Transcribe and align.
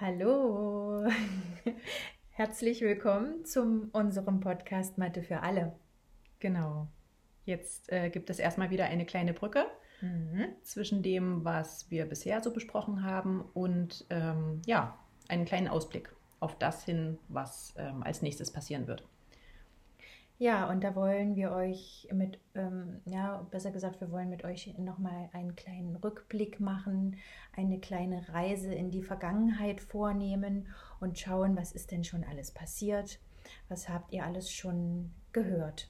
Hallo, 0.00 1.10
herzlich 2.30 2.82
willkommen 2.82 3.44
zu 3.44 3.90
unserem 3.90 4.38
Podcast 4.38 4.96
Mathe 4.96 5.24
für 5.24 5.40
alle. 5.42 5.74
Genau. 6.38 6.86
Jetzt 7.44 7.90
äh, 7.90 8.08
gibt 8.08 8.30
es 8.30 8.38
erstmal 8.38 8.70
wieder 8.70 8.84
eine 8.84 9.04
kleine 9.06 9.34
Brücke 9.34 9.66
mhm. 10.00 10.50
zwischen 10.62 11.02
dem, 11.02 11.44
was 11.44 11.90
wir 11.90 12.06
bisher 12.06 12.40
so 12.44 12.52
besprochen 12.52 13.02
haben 13.02 13.40
und 13.54 14.06
ähm, 14.10 14.62
ja, 14.66 14.96
einen 15.26 15.46
kleinen 15.46 15.66
Ausblick 15.66 16.14
auf 16.38 16.56
das 16.56 16.84
hin, 16.84 17.18
was 17.26 17.74
ähm, 17.76 18.04
als 18.04 18.22
nächstes 18.22 18.52
passieren 18.52 18.86
wird. 18.86 19.02
Ja, 20.40 20.70
und 20.70 20.84
da 20.84 20.94
wollen 20.94 21.34
wir 21.34 21.50
euch 21.50 22.06
mit, 22.12 22.38
ähm, 22.54 23.00
ja, 23.06 23.44
besser 23.50 23.72
gesagt, 23.72 24.00
wir 24.00 24.12
wollen 24.12 24.30
mit 24.30 24.44
euch 24.44 24.72
nochmal 24.78 25.28
einen 25.32 25.56
kleinen 25.56 25.96
Rückblick 25.96 26.60
machen, 26.60 27.16
eine 27.56 27.80
kleine 27.80 28.28
Reise 28.28 28.72
in 28.72 28.92
die 28.92 29.02
Vergangenheit 29.02 29.80
vornehmen 29.80 30.68
und 31.00 31.18
schauen, 31.18 31.56
was 31.56 31.72
ist 31.72 31.90
denn 31.90 32.04
schon 32.04 32.22
alles 32.22 32.52
passiert, 32.52 33.18
was 33.68 33.88
habt 33.88 34.12
ihr 34.12 34.24
alles 34.24 34.52
schon 34.52 35.10
gehört. 35.32 35.88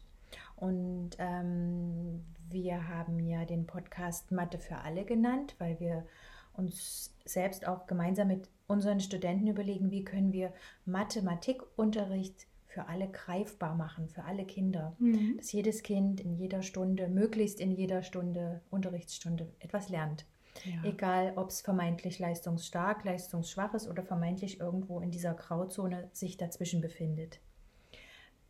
Und 0.56 1.10
ähm, 1.18 2.24
wir 2.48 2.88
haben 2.88 3.20
ja 3.26 3.44
den 3.44 3.66
Podcast 3.66 4.32
Mathe 4.32 4.58
für 4.58 4.78
alle 4.78 5.04
genannt, 5.04 5.56
weil 5.58 5.78
wir 5.78 6.06
uns 6.54 7.14
selbst 7.26 7.68
auch 7.68 7.86
gemeinsam 7.86 8.28
mit 8.28 8.48
unseren 8.66 9.00
Studenten 9.00 9.46
überlegen, 9.46 9.90
wie 9.90 10.04
können 10.04 10.32
wir 10.32 10.54
Mathematikunterricht 10.86 12.46
für 12.68 12.86
alle 12.86 13.08
greifbar 13.08 13.74
machen, 13.74 14.08
für 14.08 14.24
alle 14.24 14.44
Kinder. 14.44 14.94
Mhm. 14.98 15.38
Dass 15.38 15.50
jedes 15.50 15.82
Kind 15.82 16.20
in 16.20 16.34
jeder 16.34 16.62
Stunde, 16.62 17.08
möglichst 17.08 17.60
in 17.60 17.72
jeder 17.72 18.02
Stunde, 18.02 18.60
Unterrichtsstunde 18.70 19.50
etwas 19.58 19.88
lernt. 19.88 20.26
Ja. 20.64 20.88
Egal, 20.88 21.32
ob 21.36 21.48
es 21.48 21.60
vermeintlich 21.60 22.18
leistungsstark, 22.18 23.04
leistungsschwach 23.04 23.74
ist 23.74 23.88
oder 23.88 24.02
vermeintlich 24.02 24.60
irgendwo 24.60 25.00
in 25.00 25.10
dieser 25.10 25.34
Grauzone 25.34 26.08
sich 26.12 26.36
dazwischen 26.36 26.80
befindet. 26.80 27.40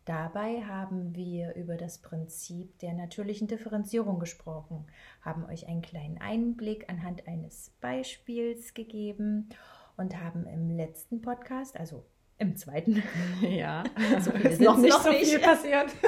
Dabei 0.04 0.62
haben 0.62 1.14
wir 1.14 1.54
über 1.54 1.76
das 1.76 1.98
Prinzip 1.98 2.78
der 2.78 2.94
natürlichen 2.94 3.46
Differenzierung 3.46 4.18
gesprochen, 4.18 4.86
haben 5.20 5.44
euch 5.44 5.68
einen 5.68 5.82
kleinen 5.82 6.18
Einblick 6.18 6.88
anhand 6.88 7.28
eines 7.28 7.74
Beispiels 7.82 8.72
gegeben 8.72 9.50
und 9.98 10.18
haben 10.18 10.46
im 10.46 10.70
letzten 10.70 11.20
Podcast, 11.20 11.78
also 11.78 12.06
im 12.38 12.56
zweiten. 12.56 13.02
Ja, 13.42 13.84
so 14.20 14.30
ist 14.32 14.60
noch 14.60 14.78
nicht 14.78 14.90
noch 14.90 15.02
so 15.02 15.10
nicht. 15.10 15.26
viel 15.26 15.38
passiert. 15.40 15.90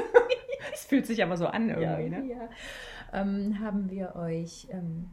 Es 0.73 0.85
fühlt 0.85 1.07
sich 1.07 1.23
aber 1.23 1.37
so 1.37 1.47
an 1.47 1.71
irgendwie, 1.71 2.15
ja, 2.15 2.21
ne? 2.21 2.27
Ja. 2.27 2.49
Ähm, 3.13 3.59
haben 3.61 3.91
wir 3.91 4.15
euch, 4.15 4.69
ähm, 4.71 5.09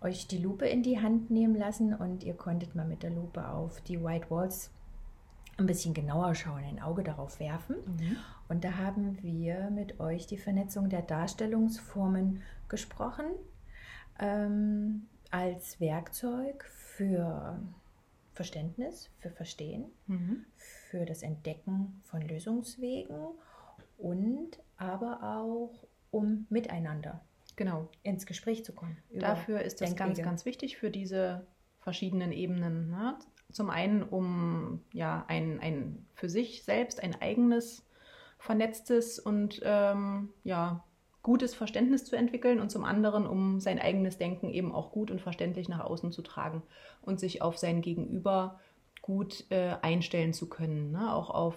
euch 0.00 0.26
die 0.26 0.38
Lupe 0.38 0.66
in 0.66 0.82
die 0.82 1.00
Hand 1.00 1.30
nehmen 1.30 1.54
lassen 1.54 1.94
und 1.94 2.24
ihr 2.24 2.34
konntet 2.34 2.74
mal 2.74 2.84
mit 2.84 3.02
der 3.02 3.10
Lupe 3.10 3.48
auf 3.48 3.80
die 3.82 4.02
White 4.02 4.26
Walls 4.28 4.70
ein 5.56 5.66
bisschen 5.66 5.94
genauer 5.94 6.34
schauen, 6.34 6.64
ein 6.64 6.82
Auge 6.82 7.04
darauf 7.04 7.38
werfen. 7.38 7.76
Mhm. 7.86 8.16
Und 8.48 8.64
da 8.64 8.76
haben 8.76 9.22
wir 9.22 9.70
mit 9.70 10.00
euch 10.00 10.26
die 10.26 10.38
Vernetzung 10.38 10.88
der 10.88 11.02
Darstellungsformen 11.02 12.42
gesprochen 12.68 13.26
ähm, 14.18 15.06
als 15.30 15.80
Werkzeug 15.80 16.64
für 16.64 17.58
Verständnis, 18.40 19.10
für 19.18 19.28
Verstehen, 19.28 19.84
mhm. 20.06 20.46
für 20.56 21.04
das 21.04 21.22
Entdecken 21.22 22.00
von 22.04 22.22
Lösungswegen 22.22 23.14
und 23.98 24.58
aber 24.78 25.22
auch 25.22 25.86
um 26.10 26.46
miteinander 26.48 27.20
genau. 27.54 27.90
ins 28.02 28.24
Gespräch 28.24 28.64
zu 28.64 28.72
kommen. 28.72 28.96
Dafür 29.12 29.60
ist 29.60 29.82
das 29.82 29.94
ganz, 29.94 30.22
ganz 30.22 30.46
wichtig 30.46 30.78
für 30.78 30.90
diese 30.90 31.46
verschiedenen 31.80 32.32
Ebenen. 32.32 32.88
Ne? 32.88 33.18
Zum 33.52 33.68
einen, 33.68 34.02
um 34.02 34.80
ja 34.94 35.26
ein, 35.28 35.60
ein 35.60 36.06
für 36.14 36.30
sich 36.30 36.64
selbst 36.64 37.02
ein 37.02 37.20
eigenes 37.20 37.84
vernetztes 38.38 39.18
und 39.18 39.60
ähm, 39.62 40.30
ja 40.44 40.82
gutes 41.22 41.54
Verständnis 41.54 42.04
zu 42.04 42.16
entwickeln 42.16 42.60
und 42.60 42.70
zum 42.70 42.84
anderen, 42.84 43.26
um 43.26 43.60
sein 43.60 43.78
eigenes 43.78 44.18
Denken 44.18 44.50
eben 44.50 44.72
auch 44.72 44.90
gut 44.90 45.10
und 45.10 45.20
verständlich 45.20 45.68
nach 45.68 45.80
außen 45.80 46.12
zu 46.12 46.22
tragen 46.22 46.62
und 47.02 47.20
sich 47.20 47.42
auf 47.42 47.58
sein 47.58 47.82
Gegenüber 47.82 48.58
gut 49.02 49.44
äh, 49.50 49.76
einstellen 49.82 50.32
zu 50.32 50.48
können, 50.48 50.92
ne? 50.92 51.14
auch, 51.14 51.30
auf, 51.30 51.56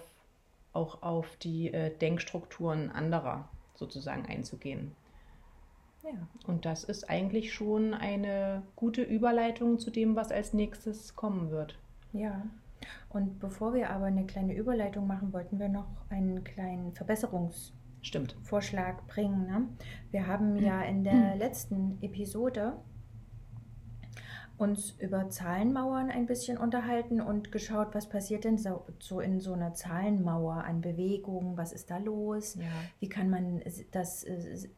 auch 0.72 1.02
auf 1.02 1.36
die 1.36 1.72
äh, 1.72 1.96
Denkstrukturen 1.96 2.90
anderer 2.90 3.48
sozusagen 3.74 4.26
einzugehen. 4.26 4.92
Ja. 6.02 6.28
Und 6.46 6.66
das 6.66 6.84
ist 6.84 7.08
eigentlich 7.08 7.54
schon 7.54 7.94
eine 7.94 8.62
gute 8.76 9.02
Überleitung 9.02 9.78
zu 9.78 9.90
dem, 9.90 10.16
was 10.16 10.30
als 10.30 10.52
nächstes 10.52 11.16
kommen 11.16 11.50
wird. 11.50 11.78
Ja. 12.12 12.42
Und 13.08 13.40
bevor 13.40 13.72
wir 13.72 13.88
aber 13.88 14.06
eine 14.06 14.26
kleine 14.26 14.54
Überleitung 14.54 15.06
machen, 15.06 15.32
wollten 15.32 15.58
wir 15.58 15.70
noch 15.70 15.86
einen 16.10 16.44
kleinen 16.44 16.92
Verbesserungs- 16.92 17.72
Stimmt. 18.04 18.36
Vorschlag 18.42 19.02
bringen. 19.06 19.46
Ne? 19.46 19.68
Wir 20.10 20.26
haben 20.26 20.56
ja 20.56 20.82
in 20.82 21.04
der 21.04 21.36
letzten 21.36 21.98
Episode 22.02 22.74
uns 24.56 24.92
über 25.00 25.30
Zahlenmauern 25.30 26.10
ein 26.10 26.26
bisschen 26.26 26.58
unterhalten 26.58 27.20
und 27.20 27.50
geschaut, 27.50 27.88
was 27.94 28.08
passiert 28.08 28.44
denn 28.44 28.58
so, 28.58 28.84
so 29.00 29.20
in 29.20 29.40
so 29.40 29.54
einer 29.54 29.74
Zahlenmauer 29.74 30.64
an 30.64 30.80
Bewegungen, 30.80 31.56
was 31.56 31.72
ist 31.72 31.90
da 31.90 31.98
los, 31.98 32.54
ja. 32.54 32.62
wie 33.00 33.08
kann 33.08 33.30
man 33.30 33.62
das 33.90 34.22
äh, 34.22 34.68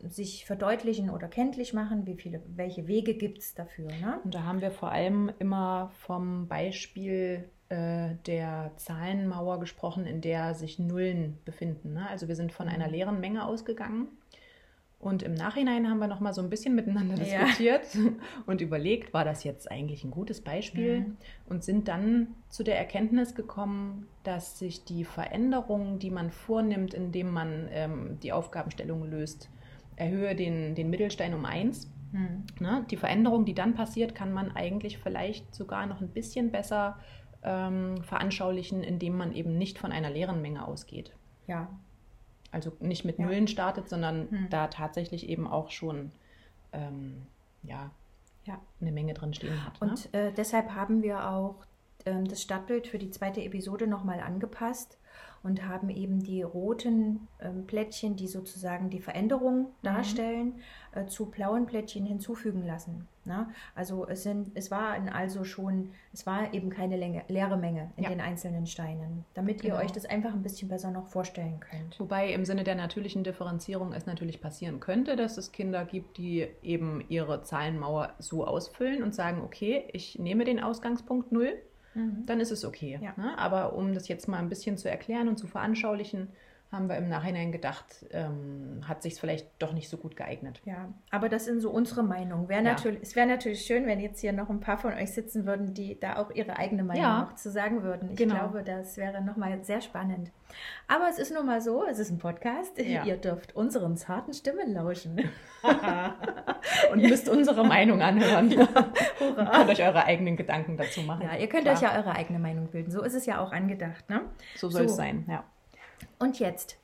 sich 0.00 0.46
verdeutlichen 0.46 1.10
oder 1.10 1.28
kenntlich 1.28 1.74
machen, 1.74 2.06
wie 2.06 2.16
viele, 2.16 2.42
welche 2.56 2.88
Wege 2.88 3.14
gibt 3.14 3.38
es 3.38 3.54
dafür. 3.54 3.86
Ne? 3.86 4.20
Und 4.24 4.34
da 4.34 4.42
haben 4.42 4.60
wir 4.60 4.70
vor 4.70 4.90
allem 4.90 5.30
immer 5.38 5.92
vom 6.00 6.48
Beispiel 6.48 7.48
äh, 7.74 8.14
der 8.26 8.70
Zahlenmauer 8.76 9.58
gesprochen, 9.58 10.06
in 10.06 10.20
der 10.20 10.54
sich 10.54 10.78
Nullen 10.78 11.38
befinden. 11.44 11.94
Ne? 11.94 12.08
Also 12.08 12.28
wir 12.28 12.36
sind 12.36 12.52
von 12.52 12.68
einer 12.68 12.86
mhm. 12.86 12.92
leeren 12.92 13.20
Menge 13.20 13.44
ausgegangen. 13.44 14.08
Und 15.00 15.22
im 15.22 15.34
Nachhinein 15.34 15.90
haben 15.90 15.98
wir 15.98 16.06
noch 16.06 16.20
mal 16.20 16.32
so 16.32 16.40
ein 16.40 16.48
bisschen 16.48 16.74
miteinander 16.74 17.16
diskutiert 17.16 17.94
ja. 17.94 18.00
und 18.46 18.60
überlegt, 18.60 19.12
war 19.12 19.24
das 19.24 19.44
jetzt 19.44 19.70
eigentlich 19.70 20.04
ein 20.04 20.10
gutes 20.10 20.40
Beispiel? 20.40 21.00
Mhm. 21.00 21.16
Und 21.46 21.64
sind 21.64 21.88
dann 21.88 22.28
zu 22.48 22.62
der 22.62 22.78
Erkenntnis 22.78 23.34
gekommen, 23.34 24.06
dass 24.22 24.58
sich 24.58 24.84
die 24.84 25.04
Veränderungen, 25.04 25.98
die 25.98 26.10
man 26.10 26.30
vornimmt, 26.30 26.94
indem 26.94 27.30
man 27.32 27.68
ähm, 27.72 28.18
die 28.22 28.32
Aufgabenstellung 28.32 29.10
löst, 29.10 29.50
erhöhe 29.96 30.34
den, 30.36 30.74
den 30.74 30.90
Mittelstein 30.90 31.34
um 31.34 31.44
eins. 31.44 31.90
Mhm. 32.12 32.44
Ne? 32.60 32.86
Die 32.90 32.96
Veränderung, 32.96 33.44
die 33.44 33.54
dann 33.54 33.74
passiert, 33.74 34.14
kann 34.14 34.32
man 34.32 34.54
eigentlich 34.54 34.98
vielleicht 34.98 35.54
sogar 35.54 35.86
noch 35.86 36.00
ein 36.00 36.08
bisschen 36.08 36.52
besser 36.52 36.98
ähm, 37.44 38.02
veranschaulichen, 38.02 38.82
indem 38.82 39.16
man 39.16 39.32
eben 39.32 39.56
nicht 39.56 39.78
von 39.78 39.92
einer 39.92 40.10
leeren 40.10 40.42
Menge 40.42 40.66
ausgeht. 40.66 41.12
Ja. 41.46 41.68
Also 42.50 42.72
nicht 42.80 43.04
mit 43.04 43.18
ja. 43.18 43.26
Nullen 43.26 43.48
startet, 43.48 43.88
sondern 43.88 44.30
hm. 44.30 44.46
da 44.50 44.68
tatsächlich 44.68 45.28
eben 45.28 45.46
auch 45.46 45.70
schon 45.70 46.12
ähm, 46.72 47.26
ja, 47.62 47.90
ja. 48.44 48.60
eine 48.80 48.92
Menge 48.92 49.14
drin 49.14 49.34
stehen 49.34 49.64
hat. 49.64 49.80
Und 49.80 50.12
ne? 50.12 50.28
äh, 50.28 50.32
deshalb 50.32 50.70
haben 50.70 51.02
wir 51.02 51.28
auch 51.28 51.56
äh, 52.04 52.22
das 52.24 52.42
Stadtbild 52.42 52.86
für 52.86 52.98
die 52.98 53.10
zweite 53.10 53.42
Episode 53.42 53.86
nochmal 53.86 54.20
angepasst 54.20 54.98
und 55.44 55.66
haben 55.66 55.90
eben 55.90 56.22
die 56.22 56.42
roten 56.42 57.28
ähm, 57.38 57.66
Plättchen, 57.66 58.16
die 58.16 58.26
sozusagen 58.26 58.90
die 58.90 58.98
Veränderung 58.98 59.58
mhm. 59.58 59.66
darstellen, 59.82 60.54
äh, 60.92 61.04
zu 61.06 61.26
blauen 61.26 61.66
Plättchen 61.66 62.06
hinzufügen 62.06 62.66
lassen. 62.66 63.06
Ne? 63.26 63.48
Also 63.74 64.06
es 64.08 64.22
sind, 64.22 64.50
es 64.54 64.70
war 64.70 64.96
also 65.14 65.44
schon, 65.44 65.90
es 66.12 66.26
war 66.26 66.52
eben 66.52 66.70
keine 66.70 66.96
Länge, 66.96 67.24
leere 67.28 67.56
Menge 67.56 67.90
in 67.96 68.04
ja. 68.04 68.10
den 68.10 68.20
einzelnen 68.20 68.66
Steinen, 68.66 69.24
damit 69.34 69.62
genau. 69.62 69.76
ihr 69.76 69.80
euch 69.80 69.92
das 69.92 70.06
einfach 70.06 70.32
ein 70.32 70.42
bisschen 70.42 70.68
besser 70.68 70.90
noch 70.90 71.08
vorstellen 71.08 71.60
könnt. 71.60 71.98
Wobei 72.00 72.32
im 72.32 72.44
Sinne 72.44 72.64
der 72.64 72.74
natürlichen 72.74 73.22
Differenzierung 73.22 73.92
es 73.92 74.06
natürlich 74.06 74.40
passieren 74.40 74.80
könnte, 74.80 75.14
dass 75.16 75.36
es 75.36 75.52
Kinder 75.52 75.84
gibt, 75.84 76.16
die 76.16 76.46
eben 76.62 77.04
ihre 77.08 77.42
Zahlenmauer 77.42 78.14
so 78.18 78.46
ausfüllen 78.46 79.02
und 79.02 79.14
sagen, 79.14 79.42
okay, 79.42 79.84
ich 79.92 80.18
nehme 80.18 80.44
den 80.44 80.60
Ausgangspunkt 80.60 81.32
0 81.32 81.54
mhm. 81.94 82.26
dann 82.26 82.40
ist 82.40 82.50
es 82.50 82.64
okay. 82.64 82.98
Ja. 83.02 83.14
Ne? 83.16 83.38
Aber 83.38 83.74
um 83.74 83.94
das 83.94 84.08
jetzt 84.08 84.28
mal 84.28 84.38
ein 84.38 84.48
bisschen 84.48 84.76
zu 84.76 84.90
erklären 84.90 85.28
und 85.28 85.38
zu 85.38 85.46
veranschaulichen, 85.46 86.28
haben 86.74 86.88
wir 86.88 86.96
im 86.96 87.08
Nachhinein 87.08 87.52
gedacht, 87.52 88.06
ähm, 88.10 88.82
hat 88.86 89.02
sich 89.02 89.14
vielleicht 89.14 89.46
doch 89.60 89.72
nicht 89.72 89.88
so 89.88 89.96
gut 89.96 90.16
geeignet. 90.16 90.60
Ja, 90.64 90.88
aber 91.10 91.28
das 91.28 91.44
sind 91.44 91.60
so 91.60 91.70
unsere 91.70 92.02
Meinungen. 92.02 92.48
Wär 92.48 92.62
ja. 92.62 92.76
es 93.00 93.16
wäre 93.16 93.26
natürlich 93.26 93.64
schön, 93.64 93.86
wenn 93.86 94.00
jetzt 94.00 94.20
hier 94.20 94.32
noch 94.32 94.50
ein 94.50 94.60
paar 94.60 94.78
von 94.78 94.92
euch 94.92 95.12
sitzen 95.12 95.46
würden, 95.46 95.74
die 95.74 95.98
da 95.98 96.16
auch 96.16 96.30
ihre 96.30 96.56
eigene 96.56 96.84
Meinung 96.84 97.02
ja. 97.02 97.20
noch 97.22 97.34
zu 97.36 97.50
sagen 97.50 97.82
würden. 97.82 98.10
Ich 98.12 98.18
genau. 98.18 98.34
glaube, 98.34 98.62
das 98.62 98.96
wäre 98.96 99.22
nochmal 99.22 99.62
sehr 99.64 99.80
spannend. 99.80 100.30
Aber 100.86 101.08
es 101.08 101.18
ist 101.18 101.32
nun 101.32 101.46
mal 101.46 101.60
so, 101.60 101.84
es 101.84 101.98
ist 101.98 102.10
ein 102.10 102.18
Podcast. 102.18 102.78
Ja. 102.78 103.04
Ihr 103.04 103.16
dürft 103.16 103.56
unseren 103.56 103.96
zarten 103.96 104.32
Stimmen 104.32 104.72
lauschen. 104.72 105.30
Und 106.92 107.02
müsst 107.02 107.28
unsere 107.28 107.66
Meinung 107.66 108.02
anhören. 108.02 108.50
Hurra. 108.50 109.42
Ihr 109.42 109.50
könnt 109.50 109.70
euch 109.70 109.82
eure 109.82 110.04
eigenen 110.04 110.36
Gedanken 110.36 110.76
dazu 110.76 111.02
machen. 111.02 111.22
Ja, 111.22 111.36
ihr 111.36 111.48
könnt 111.48 111.62
Klar. 111.64 111.74
euch 111.74 111.82
ja 111.82 111.96
eure 111.96 112.12
eigene 112.14 112.38
Meinung 112.38 112.68
bilden. 112.68 112.90
So 112.90 113.02
ist 113.02 113.14
es 113.14 113.26
ja 113.26 113.40
auch 113.40 113.52
angedacht. 113.52 114.08
Ne? 114.08 114.22
So 114.56 114.68
soll 114.68 114.82
so. 114.82 114.90
es 114.90 114.96
sein, 114.96 115.24
ja. 115.28 115.44
Und 116.18 116.38
jetzt 116.38 116.78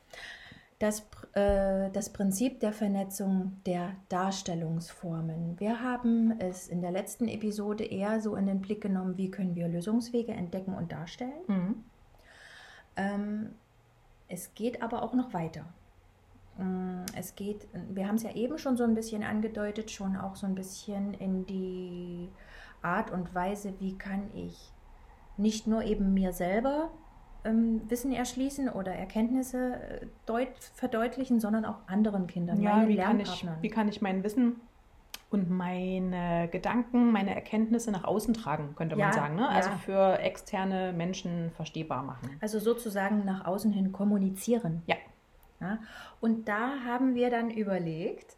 das, 0.79 1.07
äh, 1.33 1.89
das 1.91 2.09
Prinzip 2.09 2.59
der 2.59 2.73
Vernetzung 2.73 3.61
der 3.65 3.95
Darstellungsformen. 4.09 5.59
Wir 5.59 5.81
haben 5.81 6.39
es 6.39 6.67
in 6.67 6.81
der 6.81 6.91
letzten 6.91 7.27
Episode 7.27 7.83
eher 7.83 8.19
so 8.19 8.35
in 8.35 8.47
den 8.47 8.61
Blick 8.61 8.81
genommen, 8.81 9.17
wie 9.17 9.29
können 9.29 9.55
wir 9.55 9.67
Lösungswege 9.67 10.31
entdecken 10.31 10.73
und 10.73 10.91
darstellen. 10.91 11.41
Mhm. 11.47 11.83
Ähm, 12.95 13.55
es 14.27 14.53
geht 14.55 14.81
aber 14.81 15.03
auch 15.03 15.13
noch 15.13 15.33
weiter. 15.33 15.65
Mm, 16.57 17.05
Es 17.15 17.35
geht, 17.35 17.67
wir 17.89 18.07
haben 18.07 18.15
es 18.15 18.23
ja 18.23 18.33
eben 18.33 18.57
schon 18.57 18.77
so 18.77 18.83
ein 18.83 18.95
bisschen 18.95 19.23
angedeutet, 19.23 19.91
schon 19.91 20.15
auch 20.15 20.35
so 20.35 20.47
ein 20.47 20.55
bisschen 20.55 21.13
in 21.15 21.45
die 21.45 22.29
Art 22.81 23.11
und 23.11 23.35
Weise, 23.35 23.73
wie 23.79 23.97
kann 23.97 24.31
ich 24.33 24.71
nicht 25.37 25.67
nur 25.67 25.83
eben 25.83 26.13
mir 26.13 26.33
selber 26.33 26.89
ähm, 27.43 27.81
Wissen 27.89 28.11
erschließen 28.11 28.69
oder 28.69 28.93
Erkenntnisse 28.93 29.73
äh, 29.75 30.05
deut 30.25 30.49
verdeutlichen, 30.75 31.39
sondern 31.39 31.65
auch 31.65 31.77
anderen 31.87 32.27
Kindern, 32.27 32.61
Ja, 32.61 32.75
meinen 32.77 32.89
wie 32.89 32.97
kann, 32.97 33.19
ich, 33.19 33.27
Lernpartnern. 33.27 33.57
wie 33.61 33.69
kann 33.69 33.87
ich 33.87 34.01
mein 34.01 34.23
Wissen 34.23 34.59
und 35.29 35.49
meine 35.49 36.49
Gedanken, 36.51 37.11
meine 37.11 37.33
Erkenntnisse 37.33 37.91
nach 37.91 38.03
außen 38.03 38.33
tragen, 38.33 38.75
könnte 38.75 38.95
man 38.95 39.07
Ja, 39.07 39.13
sagen. 39.13 39.35
Ne? 39.35 39.43
ja. 39.43 39.47
Also 39.49 39.69
für 39.85 40.19
externe 40.19 40.91
Menschen 40.93 41.51
verstehbar 41.55 42.03
machen. 42.03 42.37
Also 42.41 42.59
sozusagen 42.59 43.23
nach 43.25 43.45
außen 43.45 43.71
hin 43.71 43.91
kommunizieren. 43.91 44.83
Ja. 44.87 44.95
Ja? 45.61 45.77
Und 46.19 46.47
da 46.47 46.71
haben 46.85 47.15
wir 47.15 47.29
dann 47.29 47.49
überlegt, 47.49 48.35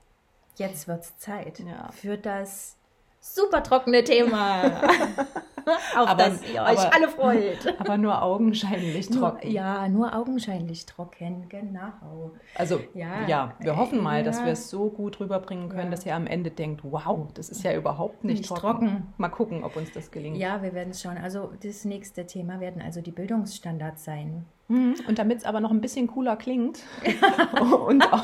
jetzt 0.58 0.88
wird 0.88 1.02
es 1.04 1.18
Zeit 1.18 1.60
Ja. 1.60 1.90
für 1.92 2.18
das 2.18 2.78
super 3.20 3.64
trockene 3.64 4.04
Thema, 4.04 4.82
auf 5.98 6.08
Aber- 6.10 6.16
das 6.24 6.42
ihr 6.54 6.62
euch 6.62 6.80
aber- 6.80 6.94
alle 6.96 7.08
freut. 7.10 7.76
Aber 7.80 7.98
nur 7.98 8.22
augenscheinlich 8.22 9.10
Nur, 9.10 9.20
trocken. 9.32 9.52
ja, 9.52 9.88
nur 9.88 10.16
augenscheinlich 10.16 10.86
trocken, 10.86 11.48
genau. 11.50 12.32
Also 12.56 12.80
Ja, 12.94 13.28
ja, 13.28 13.54
wir 13.60 13.76
hoffen 13.78 14.02
mal, 14.02 14.24
dass 14.24 14.40
ja. 14.40 14.46
wir 14.46 14.54
es 14.54 14.70
so 14.70 14.90
gut 14.90 15.20
rüberbringen 15.20 15.70
können, 15.70 15.86
Ja. 15.86 15.90
dass 15.92 16.06
ihr 16.06 16.16
am 16.16 16.28
Ende 16.28 16.52
denkt, 16.52 16.82
wow, 16.84 17.28
das 17.34 17.50
ist 17.50 17.64
ja 17.64 17.74
überhaupt 17.74 18.24
nicht, 18.24 18.40
Nicht 18.40 18.50
trocken. 18.50 18.62
trocken. 18.88 19.14
Mal 19.18 19.30
gucken, 19.30 19.64
ob 19.64 19.76
uns 19.76 19.92
das 19.92 20.12
gelingt. 20.12 20.38
Ja, 20.38 20.62
wir 20.62 20.74
werden 20.74 20.90
es 20.92 21.02
schauen. 21.02 21.18
Also 21.18 21.52
das 21.64 21.86
nächste 21.86 22.26
Thema 22.26 22.60
werden 22.60 22.82
also 22.82 23.02
die 23.02 23.12
Bildungsstandards 23.12 24.04
sein. 24.04 24.46
Mhm. 24.68 24.96
Und 25.08 25.20
damit 25.20 25.40
es 25.40 25.46
aber 25.46 25.60
noch 25.60 25.72
ein 25.72 25.82
bisschen 25.82 26.08
cooler 26.08 26.36
klingt 26.38 26.80
und 27.88 28.02
auch 28.14 28.24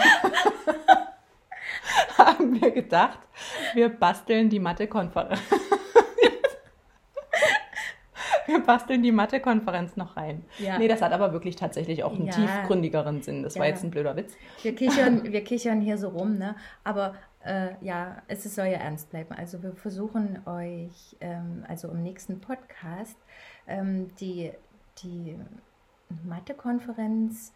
haben 2.17 2.61
wir 2.61 2.71
gedacht, 2.71 3.19
wir 3.73 3.89
basteln 3.89 4.49
die 4.49 4.59
Mathe-Konferenz. 4.59 5.39
Wir 8.69 8.75
basteln 8.75 9.01
die 9.03 9.11
Mathe-Konferenz 9.11 9.95
noch 9.97 10.15
rein. 10.15 10.43
Ja. 10.59 10.77
Nee, 10.77 10.87
das 10.87 11.01
hat 11.01 11.11
aber 11.11 11.33
wirklich 11.33 11.55
tatsächlich 11.55 12.03
auch 12.03 12.13
einen 12.13 12.27
Ja. 12.27 12.33
tiefgründigeren 12.33 13.21
Sinn. 13.21 13.43
Das 13.43 13.55
war 13.57 13.65
Ja. 13.65 13.71
jetzt 13.71 13.83
ein 13.83 13.89
blöder 13.91 14.15
Witz. 14.15 14.35
Wir 14.61 14.75
kichern, 14.75 15.23
wir 15.31 15.43
kichern 15.43 15.81
hier 15.81 15.97
so 15.97 16.09
rum, 16.09 16.37
ne? 16.37 16.55
Aber 16.83 17.15
äh, 17.43 17.69
ja, 17.81 18.17
es 18.27 18.43
soll 18.43 18.65
ja 18.67 18.77
ernst 18.79 19.09
bleiben. 19.09 19.33
Also 19.33 19.63
wir 19.63 19.73
versuchen 19.73 20.39
euch, 20.45 21.15
ähm, 21.21 21.63
also 21.67 21.87
im 21.89 22.03
nächsten 22.03 22.41
Podcast, 22.41 23.17
ähm, 23.67 24.09
die, 24.19 24.51
die 25.03 25.35
Mathe-Konferenz 26.23 27.53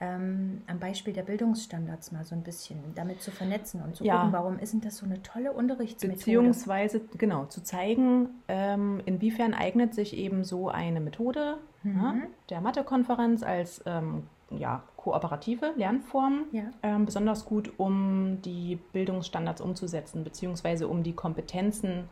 ähm, 0.00 0.62
am 0.66 0.78
Beispiel 0.78 1.12
der 1.14 1.22
Bildungsstandards 1.22 2.12
mal 2.12 2.24
so 2.24 2.34
ein 2.34 2.42
bisschen 2.42 2.78
damit 2.94 3.22
zu 3.22 3.30
vernetzen 3.30 3.80
und 3.82 3.96
zu 3.96 4.04
Ja. 4.04 4.16
gucken, 4.16 4.32
warum 4.32 4.58
ist 4.58 4.72
denn 4.74 4.82
das 4.82 4.98
so 4.98 5.06
eine 5.06 5.22
tolle 5.22 5.52
Unterrichtsmethode? 5.52 6.16
Beziehungsweise, 6.18 7.00
genau, 7.16 7.46
zu 7.46 7.62
zeigen, 7.62 8.28
ähm, 8.48 9.00
inwiefern 9.06 9.54
eignet 9.54 9.94
sich 9.94 10.16
eben 10.16 10.44
so 10.44 10.68
eine 10.68 11.00
Methode 11.00 11.58
Mhm. 11.82 12.02
ja, 12.02 12.14
der 12.50 12.60
Mathe-Konferenz 12.60 13.42
als 13.42 13.82
ähm, 13.86 14.24
ja, 14.50 14.82
kooperative 14.96 15.72
Lernform 15.76 16.44
Ja. 16.52 16.64
ähm, 16.82 17.06
besonders 17.06 17.44
gut, 17.46 17.72
um 17.78 18.42
die 18.42 18.76
Bildungsstandards 18.92 19.60
umzusetzen, 19.60 20.24
beziehungsweise 20.24 20.88
um 20.88 21.02
die 21.04 21.14
Kompetenzen 21.14 22.08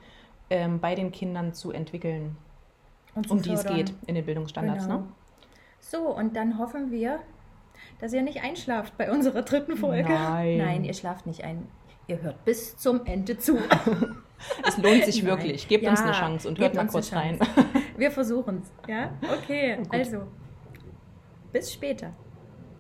ähm, 0.51 0.79
bei 0.81 0.95
den 0.95 1.13
Kindern 1.13 1.53
zu 1.55 1.71
entwickeln, 1.71 2.37
zu 3.27 3.35
um 3.35 3.43
die 3.43 3.53
es 3.53 3.63
fördern. 3.63 3.77
geht 3.77 3.95
in 4.07 4.15
den 4.15 4.25
Bildungsstandards. 4.25 4.87
Genau. 4.87 4.99
Ne? 5.01 5.05
So, 5.81 5.99
und 6.17 6.35
dann 6.37 6.59
hoffen 6.59 6.91
wir, 6.91 7.21
dass 8.01 8.13
ihr 8.13 8.23
nicht 8.23 8.43
einschlaft 8.43 8.97
bei 8.97 9.11
unserer 9.11 9.43
dritten 9.43 9.77
Folge. 9.77 10.09
Nein. 10.13 10.59
Nein, 10.59 10.85
ihr 10.85 10.95
schlaft 10.95 11.27
nicht 11.27 11.45
ein. 11.45 11.67
Ihr 12.07 12.21
hört 12.21 12.45
bis 12.45 12.77
zum 12.77 13.05
Ende 13.07 13.39
zu. 13.39 13.59
Es 14.67 14.77
lohnt 14.77 15.05
sich 15.05 15.23
Nein. 15.23 15.27
wirklich. 15.31 15.69
Gebt 15.69 15.87
uns 15.87 16.01
Ja, 16.01 16.07
eine 16.07 16.15
Chance 16.15 16.49
und 16.49 16.59
hört 16.59 16.75
mal 16.75 16.83
uns 16.83 16.93
kurz 16.93 17.13
rein. 17.15 17.39
Wir 17.97 18.11
versuchen 18.11 18.61
es. 18.63 18.89
Ja? 18.89 19.11
Okay, 19.23 19.77
Gut. 19.77 19.87
also 19.95 20.23
bis 21.53 21.73
später. 21.73 22.13